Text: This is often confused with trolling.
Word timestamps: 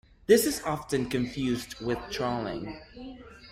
This 0.25 0.47
is 0.47 0.63
often 0.63 1.05
confused 1.11 1.75
with 1.79 1.99
trolling. 2.09 2.75